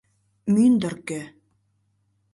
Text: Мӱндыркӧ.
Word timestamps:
Мӱндыркӧ. 0.53 1.21